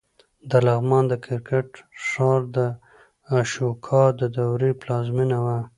د 0.49 0.51
لغمان 0.67 1.03
د 1.09 1.13
کرکټ 1.25 1.69
ښار 2.05 2.41
د 2.55 2.57
اشوکا 3.39 4.03
د 4.19 4.21
دورې 4.37 4.71
پلازمېنه 4.81 5.37
وه 5.45 5.57